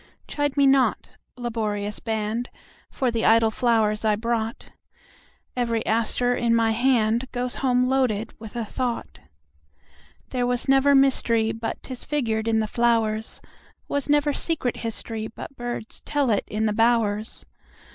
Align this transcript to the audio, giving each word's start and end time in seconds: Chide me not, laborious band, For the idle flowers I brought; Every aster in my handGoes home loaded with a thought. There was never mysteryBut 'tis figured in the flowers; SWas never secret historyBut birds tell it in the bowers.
Chide 0.27 0.57
me 0.57 0.65
not, 0.65 1.09
laborious 1.37 1.99
band, 1.99 2.49
For 2.89 3.11
the 3.11 3.23
idle 3.23 3.51
flowers 3.51 4.03
I 4.03 4.15
brought; 4.15 4.71
Every 5.55 5.85
aster 5.85 6.33
in 6.35 6.55
my 6.55 6.73
handGoes 6.73 7.57
home 7.57 7.85
loaded 7.85 8.33
with 8.39 8.55
a 8.55 8.65
thought. 8.65 9.19
There 10.29 10.47
was 10.47 10.67
never 10.67 10.95
mysteryBut 10.95 11.83
'tis 11.83 12.03
figured 12.03 12.47
in 12.47 12.61
the 12.61 12.65
flowers; 12.67 13.41
SWas 13.87 14.09
never 14.09 14.33
secret 14.33 14.77
historyBut 14.77 15.55
birds 15.55 15.99
tell 15.99 16.31
it 16.31 16.45
in 16.47 16.65
the 16.65 16.73
bowers. 16.73 17.45